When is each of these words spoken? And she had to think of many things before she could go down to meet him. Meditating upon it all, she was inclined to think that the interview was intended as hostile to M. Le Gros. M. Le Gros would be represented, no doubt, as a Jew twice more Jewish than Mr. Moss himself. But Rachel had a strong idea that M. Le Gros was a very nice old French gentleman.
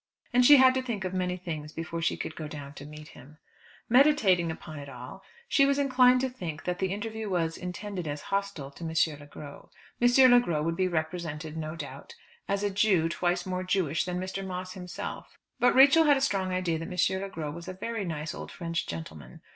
And 0.33 0.43
she 0.43 0.57
had 0.57 0.73
to 0.73 0.81
think 0.81 1.05
of 1.05 1.13
many 1.13 1.37
things 1.37 1.73
before 1.73 2.01
she 2.01 2.17
could 2.17 2.35
go 2.35 2.47
down 2.47 2.73
to 2.73 2.87
meet 2.87 3.09
him. 3.09 3.37
Meditating 3.87 4.49
upon 4.49 4.79
it 4.79 4.89
all, 4.89 5.21
she 5.47 5.63
was 5.63 5.77
inclined 5.77 6.21
to 6.21 6.29
think 6.31 6.63
that 6.63 6.79
the 6.79 6.91
interview 6.91 7.29
was 7.29 7.55
intended 7.55 8.07
as 8.07 8.23
hostile 8.33 8.71
to 8.71 8.83
M. 8.83 8.89
Le 9.19 9.27
Gros. 9.27 9.69
M. 10.01 10.31
Le 10.31 10.39
Gros 10.39 10.65
would 10.65 10.75
be 10.75 10.87
represented, 10.87 11.55
no 11.55 11.75
doubt, 11.75 12.15
as 12.47 12.63
a 12.63 12.71
Jew 12.71 13.09
twice 13.09 13.45
more 13.45 13.63
Jewish 13.63 14.03
than 14.05 14.19
Mr. 14.19 14.43
Moss 14.43 14.73
himself. 14.73 15.37
But 15.59 15.75
Rachel 15.75 16.05
had 16.05 16.17
a 16.17 16.21
strong 16.21 16.51
idea 16.51 16.79
that 16.79 16.91
M. 17.15 17.21
Le 17.21 17.29
Gros 17.29 17.53
was 17.53 17.67
a 17.67 17.73
very 17.73 18.03
nice 18.03 18.33
old 18.33 18.51
French 18.51 18.87
gentleman. 18.87 19.41